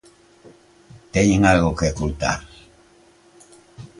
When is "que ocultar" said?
1.77-2.39